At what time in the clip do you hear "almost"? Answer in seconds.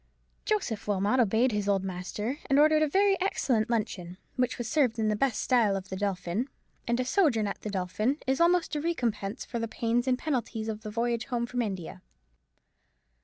8.41-8.75